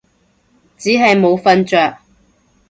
[0.79, 1.99] 只係冇瞓着